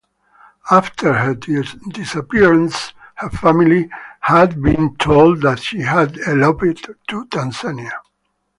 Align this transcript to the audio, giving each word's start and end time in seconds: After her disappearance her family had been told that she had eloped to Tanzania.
After 0.71 1.13
her 1.13 1.35
disappearance 1.35 2.91
her 3.13 3.29
family 3.29 3.87
had 4.21 4.59
been 4.59 4.95
told 4.95 5.41
that 5.43 5.59
she 5.59 5.81
had 5.81 6.17
eloped 6.25 6.89
to 7.09 7.25
Tanzania. 7.27 7.91